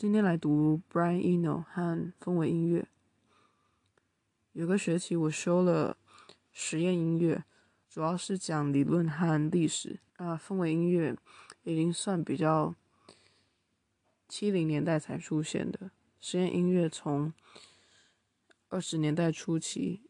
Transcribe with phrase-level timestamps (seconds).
[0.00, 2.88] 今天来读 Brian Eno 和氛围音乐。
[4.52, 5.98] 有个学期我修了
[6.50, 7.44] 实验音乐，
[7.86, 10.00] 主要是讲理论和历史。
[10.16, 11.14] 啊，氛围音乐
[11.64, 12.74] 已经算比较
[14.26, 15.90] 七零年代才出现的。
[16.18, 17.34] 实验音乐从
[18.70, 20.00] 二十年代初期，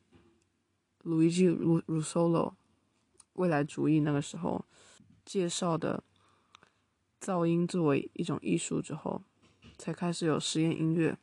[1.03, 2.57] 鲁伊基鲁鲁索洛
[3.33, 4.65] 未来主义那个时候
[5.25, 6.05] 介绍的
[7.21, 9.25] 噪音作为一种艺术之后。
[9.81, 11.17] 才开始有实验音乐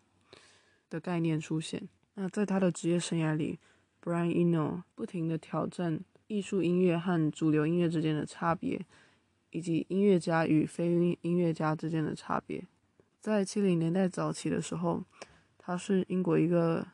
[0.90, 1.88] 的概念出现。
[2.16, 3.60] 那在他的职业生涯里
[4.04, 8.84] ，Brian Eno 不停地挑战艺术音乐和主流音乐之间的差别，
[9.52, 10.88] 以及音乐家与非
[11.22, 12.66] 音乐家之间的差别。
[13.20, 15.04] 在七零年代早期的时候，
[15.60, 16.88] 他是英国一个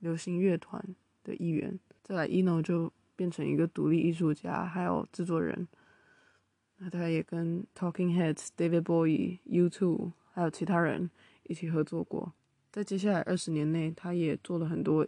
[0.00, 0.82] 流行乐团
[1.22, 1.78] 的一员。
[2.02, 5.68] 再来，Eno 就变成一个独立艺术家，还有制作人。
[6.78, 10.10] 那他也跟 Talking Heads、David Bowie、U2。
[10.34, 11.10] 还有其他人
[11.42, 12.32] 一起合作过，
[12.70, 15.06] 在接下来二十年内，他也做了很多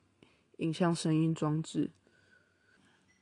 [0.58, 1.90] 影像声音装置。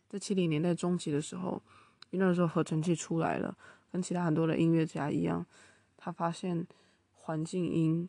[0.08, 1.62] 在七零年代中期的时候，
[2.10, 3.56] 因为那时候合成器出来了，
[3.92, 5.46] 跟其他很多的音乐家一样，
[5.96, 6.66] 他发现
[7.12, 8.08] 环境音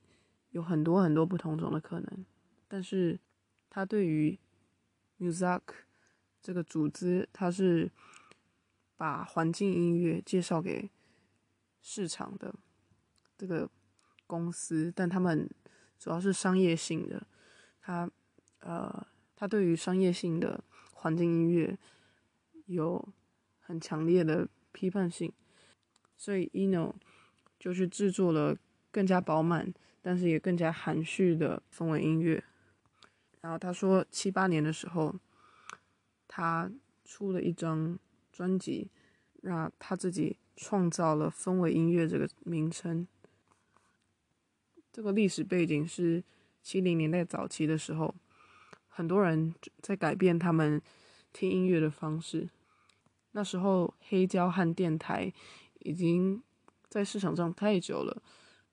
[0.50, 2.26] 有很多很多不同种的可能，
[2.68, 3.20] 但是
[3.70, 4.40] 他对于
[5.20, 5.62] Muzak
[6.42, 7.92] 这个组织，他是
[8.98, 10.90] 把环境音乐介绍给
[11.80, 12.56] 市场的
[13.38, 13.70] 这个。
[14.34, 15.48] 公司，但他们
[16.00, 17.28] 主要是商业性的。
[17.80, 18.10] 他，
[18.62, 21.78] 呃，他对于商业性的环境音乐
[22.66, 23.08] 有
[23.60, 25.32] 很强烈的批判性，
[26.18, 26.96] 所以 Eno
[27.60, 28.58] 就去制作了
[28.92, 32.44] 更加饱满，但是也更加含蓄的氛围音乐。
[33.42, 35.14] 然后他说，七八年的时候，
[36.28, 36.72] 他
[37.06, 38.00] 出了一张
[38.32, 38.90] 专辑，
[39.42, 43.08] 让他自己创造了氛围音乐这个名称。
[44.94, 46.24] 这个历史背景是
[46.62, 48.14] 七零年代早期的时候，
[48.88, 50.80] 很多人在改变他们
[51.34, 52.48] 听音乐的方式。
[53.32, 55.34] 那时候黑胶和电台
[55.80, 56.44] 已经
[56.88, 58.22] 在市场上太久了，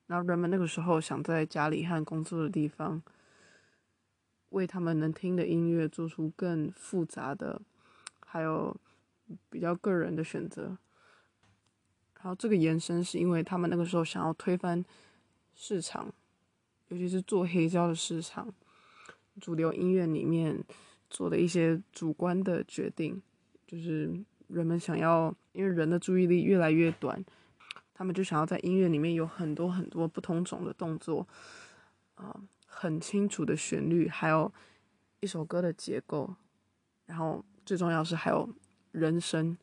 [0.08, 3.02] 然后人们那个时候想在家里和工作的地方，
[4.50, 7.62] 为他们能听的音乐做出更复杂的，
[8.26, 8.76] 还有
[9.48, 10.76] 比较个人的选择。
[12.16, 14.84] 然后这个延伸是因为他们那个时候想要推翻。
[15.62, 16.10] 市场，
[16.88, 18.50] 尤其是做黑胶的市场，
[19.42, 20.58] 主流音乐里面
[21.10, 23.22] 做的一些主观的决定，
[23.66, 24.10] 就是
[24.48, 27.22] 人们想要，因为人的注意力越来越短，
[27.92, 31.28] 他们就想要在音乐里面有很多很多不同种的动作，
[32.14, 32.34] 啊、
[32.64, 34.50] 很清楚的旋律，还有
[35.20, 36.34] 一首歌的结构，
[37.04, 38.48] 然后最重要是还有
[38.92, 39.54] 人声，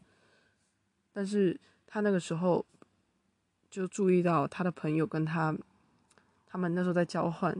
[1.12, 2.64] 但是他那个时候
[3.68, 5.58] 就注意到他的朋友跟他。
[6.48, 7.56] 他们那时候在交换，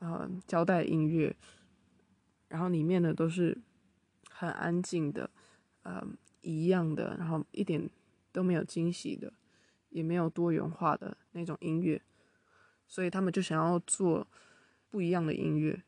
[0.00, 1.34] 呃，交代音乐，
[2.48, 3.56] 然后里面的都是
[4.28, 5.30] 很安静的，
[5.82, 6.04] 呃，
[6.42, 7.88] 一样的，然后一点
[8.32, 9.32] 都没有惊喜的，
[9.90, 12.02] 也没有多元化的那种音乐，
[12.88, 14.26] 所以他们就想要做
[14.90, 15.82] 不一样的音乐，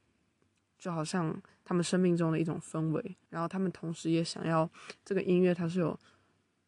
[0.79, 4.71] 就好像他们生命中的一种氛围，然后他们同时也想要
[5.05, 5.99] 这个音乐它是有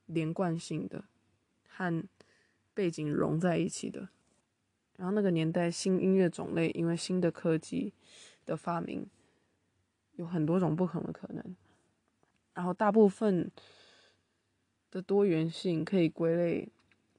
[0.07, 1.05] 连贯性的，
[1.69, 2.05] 和
[2.75, 4.09] 背景融在一起的。
[4.99, 7.93] 然后那个年代，新音乐种类因为新的科技
[8.45, 9.09] 的发明，
[10.17, 11.57] 有很多种不同的可能。
[12.53, 13.49] 然后大部分
[14.91, 16.69] 的多元性可以归类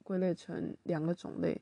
[0.03, 1.61] 归类成两个种类，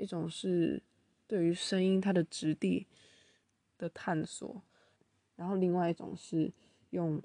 [0.00, 0.82] 一种是
[1.28, 2.88] 对于声音它的质地
[3.78, 4.60] 的探索，
[5.36, 6.52] 然后另外一种是
[6.90, 7.22] 用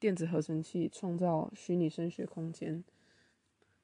[0.00, 2.82] 电子合成器创造虚拟声学空间，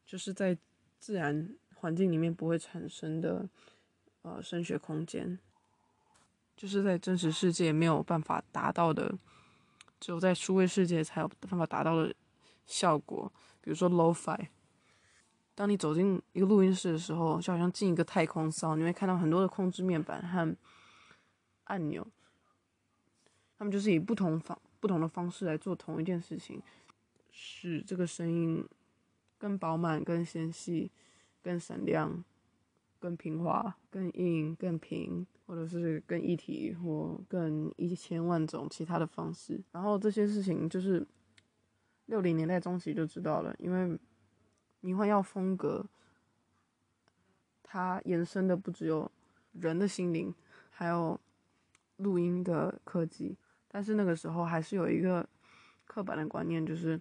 [0.05, 0.59] 就是在
[0.99, 1.55] 自然。
[1.82, 3.48] 环境里面不会产生的，
[4.22, 5.37] 呃，声学空间，
[6.56, 9.12] 就是在真实世界没有办法达到的，
[9.98, 12.15] 只有在数位世界才有办法达到的
[12.66, 13.32] 效果。
[13.60, 14.47] 比如说 Lo-Fi，
[15.56, 20.56] 当你走进一个录音室的时候，就好像进一个太空舱，你会看到很多的控制面板和
[21.64, 22.06] 按钮，
[23.58, 26.62] 他们就是以不同方不同的方式来做同一件事情，
[27.32, 28.64] 使这个声音
[29.37, 30.88] 更饱满、更纤细。
[31.43, 32.25] 更闪亮、
[33.00, 39.61] 更平滑、更硬、更平，或者是更一体，或更一千万种其他的方式。
[39.73, 41.05] 然后这些事情就是
[42.06, 43.99] 六零年代中期就知道了，因为
[44.81, 45.85] 迷幻药风格
[47.65, 49.11] 它延伸的不只有
[49.53, 50.33] 人的心灵，
[50.71, 51.21] 还有
[51.97, 53.37] 录音的科技。
[53.67, 55.29] 但是那个时候还是有一个
[55.87, 57.00] 刻板的观念，就是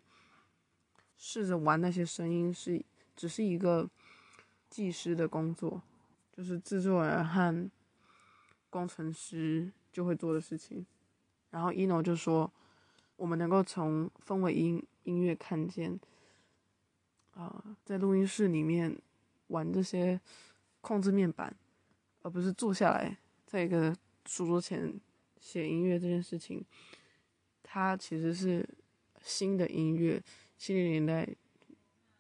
[1.16, 2.84] 试着玩那些声音是
[3.16, 3.88] 只是一个。
[4.72, 5.84] 技师的工作，
[6.32, 7.70] 就是制作人和
[8.70, 10.84] 工程师就会做的事情。
[11.50, 12.50] 然后 Eno 就说，
[13.18, 16.00] 我们能够从氛围音音乐看见，
[17.32, 18.98] 啊、在录音室里面
[19.48, 20.20] 玩这些
[20.80, 21.54] 控制面板，
[22.22, 23.94] 而不是坐下来在一个
[24.26, 24.98] 书桌前
[25.38, 26.66] 写音乐这件事情，
[27.62, 28.68] 它其实是
[29.22, 30.24] 新的音乐，
[30.58, 31.28] 七零年代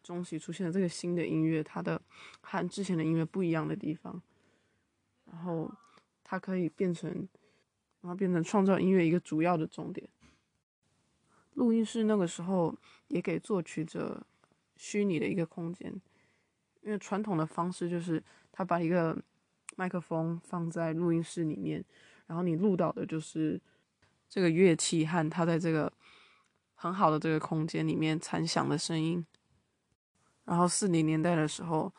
[0.03, 2.01] 中期出现的这个新的音乐，它的
[2.42, 4.21] 和之前的音乐不一样的地方，
[5.25, 5.71] 然后
[6.24, 7.09] 它可以变成，
[8.01, 10.07] 然后变成创造音乐一个主要的重点。
[11.53, 12.75] 录音室那个时候
[13.07, 14.25] 也给作曲者
[14.77, 15.94] 虚拟的一个空间，
[16.81, 19.21] 因为传统的方式就是他把一个
[19.75, 21.83] 麦克风放在录音室里面，
[22.25, 23.62] 然后你录到的就是
[24.30, 25.92] 这个乐器和它在这个
[26.74, 29.24] 很好的这个空间里面残响的声音。
[30.46, 31.94] 然后四零年代的时候，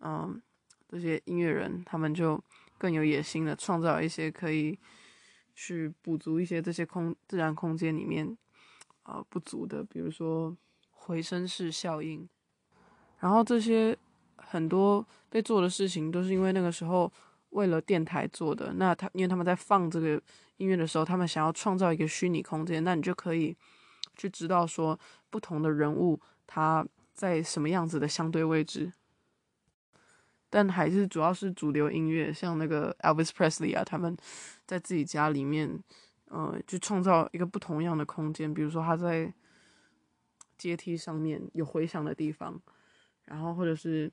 [0.00, 0.40] 嗯，
[0.88, 2.42] 这些音乐人他们就
[2.78, 4.78] 更有野心的创造一些可以
[5.54, 8.36] 去补足一些这些空自然空间里面
[9.04, 10.56] 啊、不足的，比如说
[10.90, 12.28] 回声式效应。
[13.20, 13.96] 然后这些
[14.36, 17.10] 很多被做的事情都是因为那个时候
[17.50, 18.74] 为了电台做的。
[18.74, 20.20] 那他因为他们在放这个
[20.58, 23.56] 音乐的时候，他们想要创造一个虚拟空间，那你就可以
[24.16, 24.98] 去知道说
[25.30, 26.86] 不同的人物他
[27.16, 28.92] 在什么样子的相对位置。
[30.48, 34.16] 但还是主要是主流音乐，像那个 Elvis Presley 啊，他们
[34.64, 35.82] 在自己家里面，
[36.26, 39.34] 呃，就创造一个不同样的空间，比如说他在
[40.56, 42.58] 阶梯上面有回响的地方。
[43.24, 44.10] 然后，或者是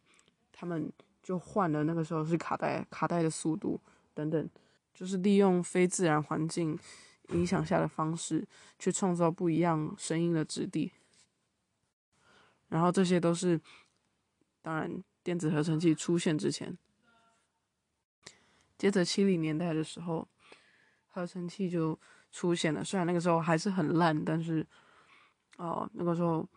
[0.52, 0.92] 他们
[1.22, 3.80] 就换了那个时候是卡带，卡带的速度
[4.16, 4.50] 等等，
[4.92, 6.78] 就是利用非自然环境
[7.30, 8.44] 影响下的方式
[8.80, 10.92] 去创造不一样声音的质地。
[12.74, 13.62] 然后这些都是，
[14.64, 16.75] 当然电子合成器出现之前。
[18.80, 20.28] 接着七零年代的时候，
[21.08, 22.00] 合成器就
[22.31, 24.66] 出现了，虽然那个时候还是很烂，但是
[25.58, 26.50] 哦，那个时候。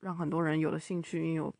[0.00, 1.52] 让很多人有了兴趣，因为有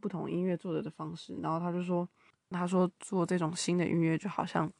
[0.00, 1.36] 不同音乐做的的方式。
[1.42, 2.08] 然后他就说，
[2.48, 4.72] 他说做这种新的音乐就好像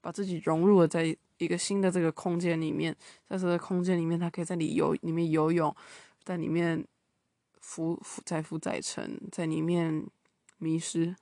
[0.00, 2.94] 把自己融入了在一个新的这个空间里面，
[3.26, 5.74] 在这个空间里面，他可以在里游里面游泳，
[6.28, 6.86] 在里面
[7.58, 10.06] 浮浮载浮载沉，在里面
[10.58, 11.16] 迷失。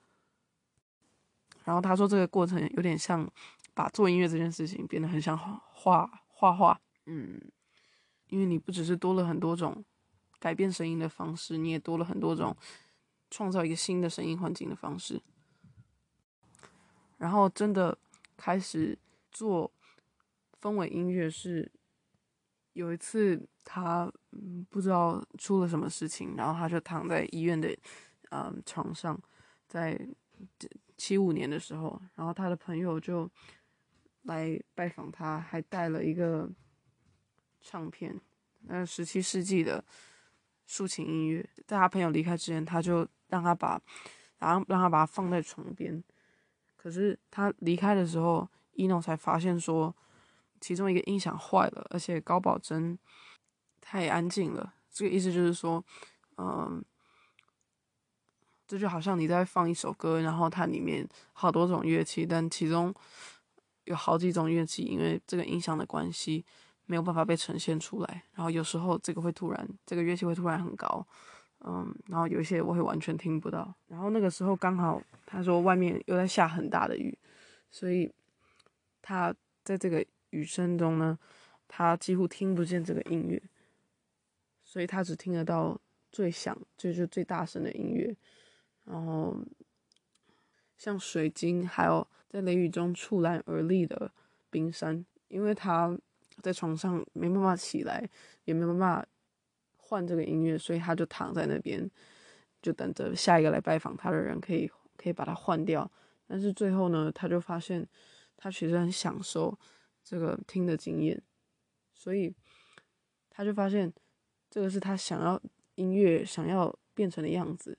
[1.63, 3.25] 然后他说这个过程有点像
[3.73, 7.39] 把做音乐这件事情变得很像画画画，嗯，
[8.27, 9.85] 因为你不只是多了很多种。
[10.39, 12.55] 改变声音的方式，你也多了很多种
[13.31, 15.21] 创造一个新的声音环境的方式。
[17.17, 17.97] 然后真的
[18.35, 18.99] 开始
[19.31, 19.71] 做
[20.61, 21.71] 氛围音乐是
[22.77, 24.11] 有一次他
[24.69, 27.75] 不知道出了什么事情，然后他就躺在医院的
[28.29, 29.19] 嗯床上，
[29.67, 29.99] 在
[30.95, 33.29] 七五年的时候，然后他的朋友就
[34.23, 36.49] 来拜访他，还带了一个
[37.61, 38.19] 唱片，
[38.61, 39.83] 那十七世纪的。
[40.69, 43.81] 抒情音乐，在他朋友离开之前，他就让他把，
[44.37, 46.03] 然后让他把它放在床边。
[46.75, 49.95] 可是他离开的时候，Eno 才发现说，
[50.61, 52.97] 其中一个音响坏了，而且高保真
[53.81, 54.73] 太安静了。
[54.91, 55.83] 这个意思就是说，
[56.37, 56.83] 嗯，
[58.67, 62.93] 这就好像你在放一首歌，然后它里面好多种乐器，但其中
[63.85, 66.45] 有好几种乐器，因为这个音响的关系。
[66.89, 71.05] 没有办法被呈现出来，然后有时候这个会突然，这个乐器会突然很高，
[71.65, 73.75] 嗯，然后有一些我会完全听不到。
[73.89, 77.17] 然后那个时候刚好他说外面又在下很大的雨，
[77.69, 78.09] 所以
[79.01, 79.35] 他
[79.65, 80.05] 在这个
[80.37, 81.17] 雨声中呢，
[81.67, 83.41] 他几乎听不见这个音乐，
[84.63, 85.79] 所以他只听得到
[86.11, 88.15] 最响，就是最大声的音乐。
[88.85, 89.37] 然后
[90.77, 94.11] 像水晶，还有在雷雨中触篮而立的
[94.49, 95.97] 冰山，因为他。
[96.43, 98.07] 在床上没办法起来，
[98.45, 99.03] 也没办法
[99.75, 101.89] 换这个音乐，所以他就躺在那边，
[102.61, 105.91] 就等着下一个来拜访他的人可以可以把它换掉。
[106.27, 107.83] 但是最后呢，他就发现
[108.37, 109.57] 他其实很享受
[110.07, 111.21] 这个听的经验，
[111.93, 112.33] 所以
[113.29, 113.91] 他就发现
[114.49, 115.41] 这个是他想要
[115.75, 117.77] 音乐想要变成的样子。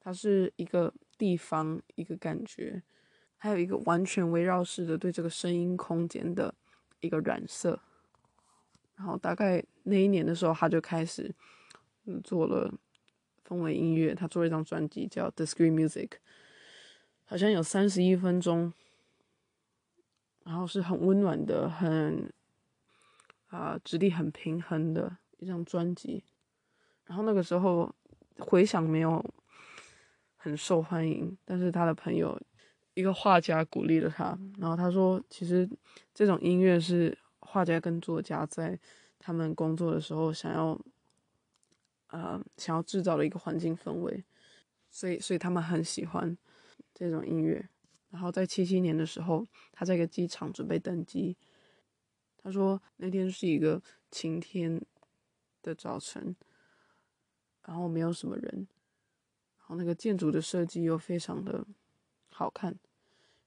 [0.00, 2.82] 它是一个地方，一个感觉，
[3.36, 6.54] 还有一个完全围绕式的对这个声音空间的。
[7.00, 7.78] 一个染色，
[8.96, 11.34] 然后大概那一年的时候，他就开始
[12.22, 12.72] 做了
[13.46, 14.14] 氛围音乐。
[14.14, 16.08] 他做了一张专辑叫《Discrete Music》，
[17.26, 18.72] 好像有三十一分钟，
[20.44, 22.32] 然后是很温暖的，很
[23.48, 26.22] 啊质地很平衡的一张专辑。
[27.06, 27.94] 然后那个时候
[28.38, 29.24] 回响没有
[30.36, 31.36] 很受欢迎。
[31.44, 32.40] 但是他的朋友，
[32.94, 35.68] 一个画家鼓励了他，然后他说，其实
[36.12, 38.78] 这种音乐是画家跟作家在
[39.18, 40.78] 他们工作的时候想要，
[42.08, 44.24] 呃，想要制造的一个环境氛围，
[44.90, 46.36] 所以，所以他们很喜欢
[46.92, 47.68] 这种音乐。
[48.14, 51.36] 然后在七七年的时候，他在一个机场准备登机。
[52.38, 54.80] 他说那天是一个晴天
[55.62, 56.36] 的早晨，
[57.66, 58.68] 然后没有什么人，
[59.58, 61.66] 然后那个建筑的设计又非常的
[62.30, 62.78] 好看，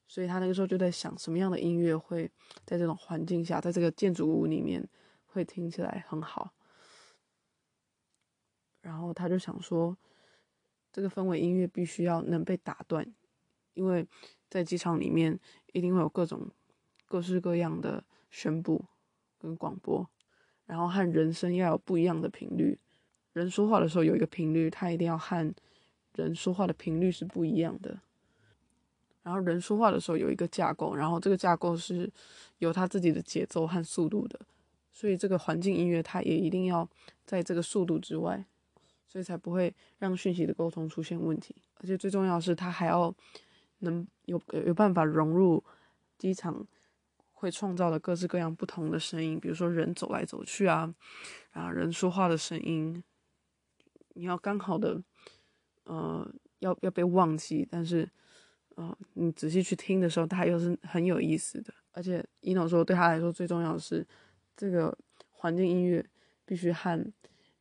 [0.05, 2.29] 所以他那个时候就在想，什么样的音乐会
[2.65, 4.85] 在这种环境下，在这个建筑物里面
[5.27, 6.53] 会听起来很好。
[8.81, 9.97] 然后他就想说，
[10.91, 13.15] 这个氛围音乐必须要能被打断，
[13.77, 14.05] 因为。
[14.49, 15.37] 在机场里面，
[15.73, 16.49] 一定会有各种
[17.05, 18.85] 各式各样的宣布
[19.37, 20.09] 跟广播，
[20.65, 22.79] 然后和人声要有不一样的频率。
[23.33, 25.53] 人说话的时候有一个频率，它一定要和
[26.13, 27.99] 人说话的频率是不一样的。
[29.21, 32.09] 然后人说话的时候有一个架构，然后这个架构是
[32.59, 34.39] 有它自己的节奏和速度的，
[34.93, 36.89] 所以这个环境音乐它也一定要
[37.25, 38.45] 在这个速度之外，
[39.05, 41.53] 所以才不会让讯息的沟通出现问题。
[41.81, 43.13] 而且最重要的是，它还要。
[43.79, 45.63] 能有有办法融入
[46.17, 46.67] 机场
[47.31, 50.93] 会创造的各式各样不同的声音，比如说人走来走去啊，
[51.51, 53.03] 啊人说话的声音，
[54.15, 55.03] 你要刚好的，
[55.83, 56.27] 呃，
[56.59, 58.09] 要要被忘记，但是，
[58.75, 61.73] 呃，你仔细去听的时候，它又是很有意思的。
[61.91, 64.05] 而且一诺说，对他来说最重要的是，
[64.55, 64.97] 这个
[65.31, 66.03] 环境音乐
[66.45, 67.11] 必须和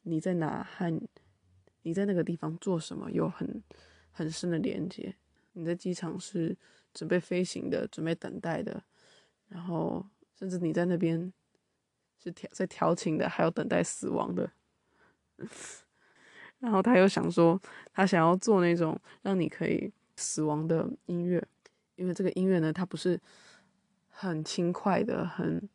[0.03, 0.91] 你在哪和
[1.83, 3.63] 你在那个地方做什么有很
[4.11, 5.17] 很深的连接。
[5.59, 6.55] 你在机场是
[6.93, 8.85] 准备飞行的，准备等待的，
[9.49, 10.07] 然后
[10.39, 11.33] 甚至你在那边
[12.23, 14.53] 是调在调情的，还有等待死亡的。
[16.61, 17.59] 然后他又想说，
[17.91, 21.43] 他想要做那种让你可以死亡的音乐，
[21.95, 23.19] 因为这个音乐呢，它不是
[24.11, 25.67] 很轻快的、很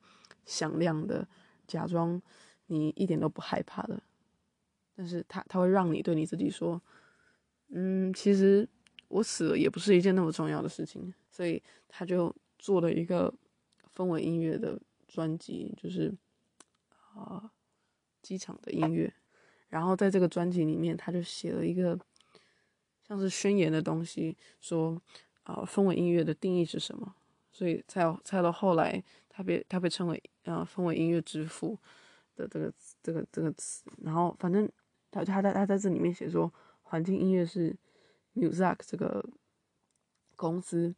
[0.46, 1.28] 响亮的，
[1.66, 2.22] 假装
[2.68, 4.04] 你一点都不害怕的，
[4.96, 6.80] 但是他他会让你对你自己说，
[7.70, 8.70] 嗯，其实。
[9.12, 13.34] 我死了也不是一件那么重要的事情，所以他就做了一个
[13.94, 16.16] 氛围音乐的专辑，就是
[17.14, 17.52] 啊、
[18.22, 19.14] 机场的音乐。
[19.68, 22.00] 然后在这个专辑里面，他就写了一个
[23.06, 25.02] 像是宣言的东西，说
[25.44, 27.14] 啊、呃、氛围音乐的定义是什么。
[27.52, 30.16] 所以才有才到后来，他被他被称为
[30.46, 31.78] 啊、呃、氛围音乐之父
[32.36, 33.84] 的这个这个这个词。
[34.04, 34.70] 然后反正
[35.12, 36.52] 他他在他在这里面写说，
[36.84, 37.76] 环境音乐是。
[38.34, 39.24] Muzak 这个
[40.36, 40.96] 公司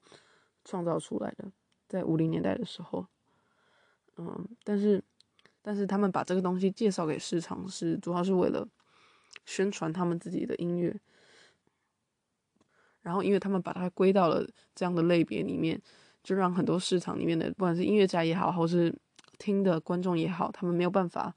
[0.63, 1.51] 创造出来的，
[1.87, 3.07] 在五零年代的时候，
[4.17, 5.03] 嗯，但是
[5.61, 8.67] 但是他们把这个东西介绍给市场是主要是为了
[9.45, 10.95] 宣传他们自己的音乐，
[13.01, 15.81] 然后因为他们把它归到了这样的类别里面，
[16.23, 18.95] 就让很多市场里面的不管是音乐家也好，或是
[19.39, 21.35] 听的观众也好，他们没有办法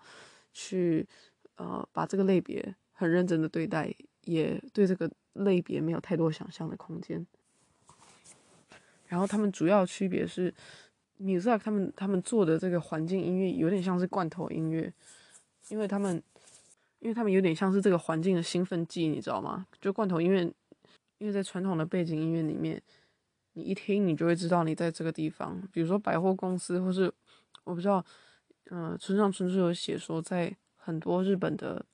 [0.53, 1.09] 去
[1.57, 5.11] 呃把这个类别很认真的对待，也对这个。
[5.45, 7.26] 类别没有太多想象的空间，
[9.07, 10.52] 然后他们主要区别是
[11.21, 14.93] ，Muzak 他们他们做的这个环境音乐有点像是罐头音乐，
[15.69, 16.23] 因为他们，
[16.99, 19.66] 因为他们有点像是这个环境的兴奋剂，你知道吗？
[19.81, 20.43] 就罐头音乐，
[21.19, 22.83] 因为在传统的背景音乐里面，
[23.52, 27.12] 你一听你就会知道你在这个地方，比如说百货公司，或是
[27.64, 28.05] 我不知道，
[28.71, 31.87] 嗯、呃，村上春树有写说，在很多日本的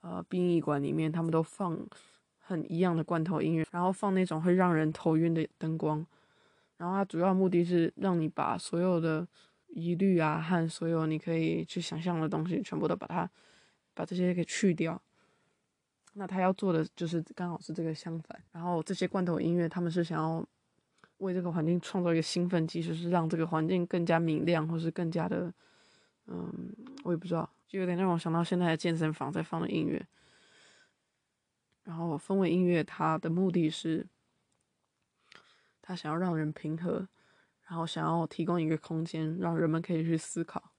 [0.00, 1.86] 呃殡仪馆里面，他们都放。
[2.50, 6.04] 很一样的罐头音乐，然后放那种会让人头晕的灯光，
[6.76, 9.26] 然后它主要目的是让你把所有的
[9.68, 13.30] 疑虑啊和所有你可以去想象的东西，全部都把它
[13.94, 15.00] 把这些给去掉。
[16.14, 18.42] 那他要做的就是刚好是这个相反。
[18.50, 20.44] 然后这些罐头音乐，他们是想要
[21.18, 25.52] 为这个环境创造一个兴奋剂，就是让这个环境更加明亮，或是更加的，
[26.26, 26.52] 嗯，
[27.04, 30.04] 我也不知道，就有点让我想到现在的健身房在放的音乐。
[31.90, 34.06] 然后氛围音乐，它的目的是，
[35.82, 37.08] 他想要让人平和，
[37.66, 40.70] 然后想要提供一个空间，让人们可以去思考。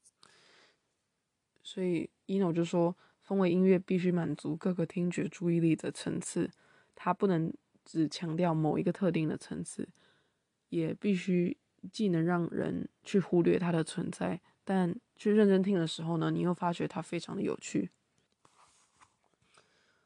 [1.62, 2.96] 所以，Eno 就说，
[3.28, 6.50] 氛围音乐必须满足各个听觉注意力的层次，
[6.96, 7.54] 它不能
[7.84, 9.90] 只强调某一个特定的层次，
[10.70, 11.58] 也必须
[11.92, 17.90] 既能让人去忽略它的存在，但去认真听的时候呢，你又发觉它非常的有趣。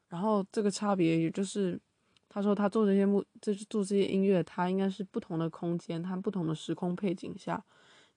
[0.08, 1.80] 然后这个差别，也就是
[2.28, 7.64] 他说他做这些目，这做这些音乐，他应该是不同的空间，他不同的时空背景下，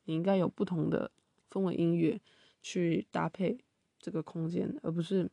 [0.06, 1.12] 你应该有不同的
[1.50, 2.20] 氛围音乐
[2.62, 3.58] 去搭配
[4.00, 5.30] 这个空间，而不是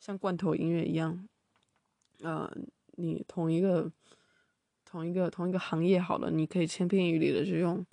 [0.00, 1.28] 像罐头音乐一样，
[2.20, 2.50] 呃，
[2.92, 3.90] 你同一个
[4.84, 7.84] 同一个同一个行业好了，你可以千篇一律的去用，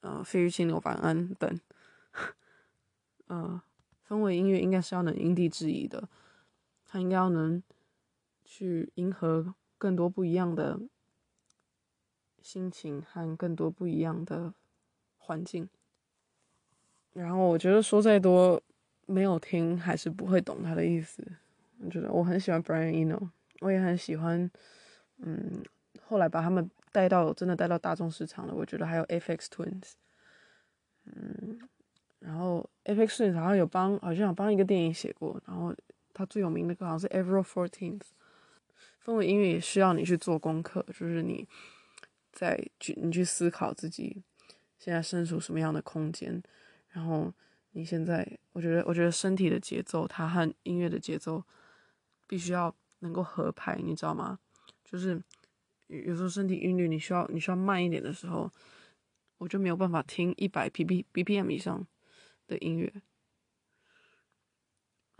[0.00, 1.60] 呃，费玉清、纽凡安等，
[3.28, 3.62] 呃，
[4.06, 6.08] 氛围音乐应该是要能因地制宜的，
[6.92, 7.62] 他应该要能
[8.44, 10.80] 去迎合更多不一样的
[12.42, 14.52] 心情和更多不一样的
[15.18, 15.68] 环境。
[17.12, 18.60] 然后我觉得说再多，
[19.06, 21.24] 没有听还是不会懂他的意思。
[21.78, 23.30] 我觉得我很喜欢 Brian Eno，
[23.60, 24.50] 我也很喜欢，
[25.18, 25.62] 嗯，
[26.02, 28.54] 后来把他们带到真的带到大众市场了。
[28.54, 29.92] 我觉得还有 Aphex Twins，
[31.04, 31.60] 嗯，
[32.18, 35.40] 然后 APEX Twins 好像有帮，好像有帮一个电影写过。
[35.46, 35.72] 然后
[36.20, 38.02] 他最有名的歌好像是 April 14th。
[39.02, 41.48] 氛围音乐也需要你去做功课，就是你
[42.30, 44.22] 在去你去思考自己
[44.78, 46.42] 现在身处什么样的空间。
[46.90, 47.32] 然后
[47.70, 51.42] 你现在，我觉得，我觉得身体的节奏，它和音乐的节奏
[52.26, 54.38] 必须要能够合拍，你知道吗？
[54.84, 55.18] 就是
[55.86, 58.52] 有时候身体韵律，你需要你需要慢一点的时候，
[59.38, 61.86] 我就没有办法听一百 P P B P M 以上
[62.46, 62.92] 的音乐。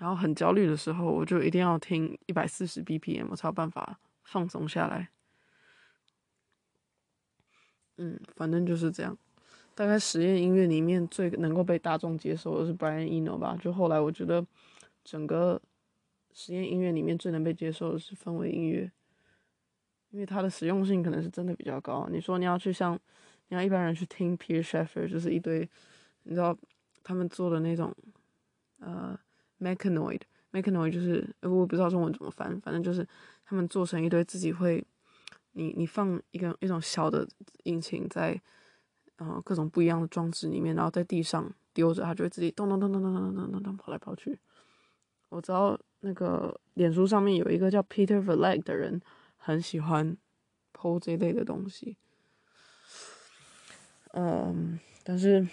[0.00, 5.10] 然后很焦虑的时候，我就一定要听一百四十 B P M，我才有办法放松下来。
[7.98, 9.14] 嗯，反正就是这样。
[9.74, 13.54] 大概实验音乐里面最能够被大众接受的是 Brian Eno 吧。
[13.60, 14.46] 就后来我觉得，
[15.04, 15.60] 整个
[16.32, 18.90] 实验音乐里面最能被接受的是氛围音乐，
[20.08, 22.08] 因为它的实用性可能是真的比较高。
[22.10, 22.98] 你说你要去像，
[23.48, 25.68] 你要一般人去听 Peter Shaffer，就是一堆，
[26.22, 26.56] 你知道
[27.02, 27.94] 他们做的那种，
[28.78, 29.18] 呃
[29.60, 33.06] ，Mechanoid，Mechanoid 就是我不知道中文怎么翻，反正就是
[33.44, 34.84] 他们做成一堆自己会，
[35.52, 37.28] 你你放一个一种小的
[37.64, 38.40] 引擎在。
[39.16, 44.38] 然后各种不一样的装置里面，然后在地上丢着，它就会自己咚咚咚咚咚咚咚咚咚跑来跑去。
[45.28, 48.98] 我知道那个脸书上面有一个叫 Peter Verlag 的人，
[49.36, 50.16] 很喜欢
[50.72, 51.98] PO 这类的东西。
[54.14, 55.46] 嗯，但是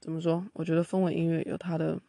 [0.00, 0.44] 怎么说？
[0.54, 2.02] 我觉得氛围音乐有它的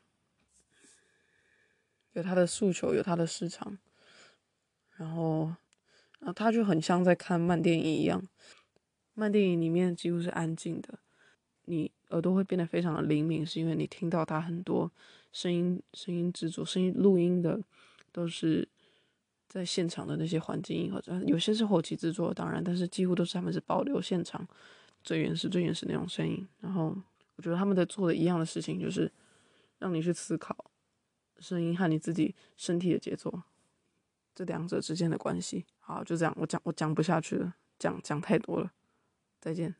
[2.16, 3.78] 有他的诉求，有他的市场。
[4.98, 5.54] 然后，
[6.20, 8.22] 啊，他就很像在看慢电影一样。
[9.14, 11.00] 慢电影里面几乎是安静的，
[11.66, 14.92] 你耳朵会变得非常的灵敏，是因为你听到他很多
[15.32, 17.62] 声音、声音制作、声音录音的
[18.12, 18.68] 都是
[19.48, 24.46] 在现场的那些环境音，或者有些是后期制作，当然，但是几乎都是他们是保留现场
[25.04, 26.46] 最原始、最原始那种声音。
[26.60, 26.96] 然后
[27.36, 29.12] 我觉得他们在做的一样的事情，就是
[29.80, 30.56] 让你去思考
[31.40, 33.42] 声音和你自己身体的节奏
[34.34, 35.66] 这两者之间的关系。
[35.80, 38.72] 好，就这样，我讲我讲不下去了，讲讲太多了。
[39.40, 39.76] 再见。